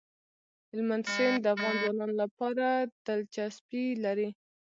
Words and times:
هلمند 0.69 1.05
سیند 1.13 1.39
د 1.41 1.45
افغان 1.55 1.75
ځوانانو 1.81 2.15
لپاره 2.23 2.65
دلچسپي 3.07 3.85
لري. 4.03 4.29